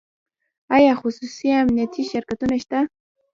آیا 0.75 0.93
خصوصي 1.01 1.47
امنیتي 1.61 2.03
شرکتونه 2.11 2.55
شته؟ 2.63 2.79